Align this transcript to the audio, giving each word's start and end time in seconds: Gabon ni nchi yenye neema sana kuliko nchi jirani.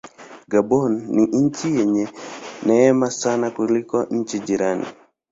Gabon 0.51 0.93
ni 1.15 1.23
nchi 1.41 1.67
yenye 1.77 2.05
neema 2.65 3.11
sana 3.21 3.45
kuliko 3.55 3.97
nchi 4.17 4.39
jirani. 4.39 4.85